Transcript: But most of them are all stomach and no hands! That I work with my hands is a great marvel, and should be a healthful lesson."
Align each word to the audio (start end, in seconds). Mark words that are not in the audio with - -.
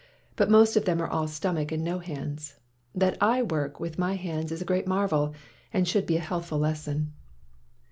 But 0.35 0.49
most 0.49 0.75
of 0.75 0.85
them 0.85 0.99
are 0.99 1.07
all 1.07 1.27
stomach 1.27 1.71
and 1.71 1.83
no 1.83 1.99
hands! 1.99 2.55
That 2.95 3.19
I 3.21 3.43
work 3.43 3.79
with 3.79 3.99
my 3.99 4.15
hands 4.15 4.51
is 4.51 4.59
a 4.59 4.65
great 4.65 4.87
marvel, 4.87 5.35
and 5.71 5.87
should 5.87 6.07
be 6.07 6.17
a 6.17 6.21
healthful 6.21 6.57
lesson." 6.57 7.13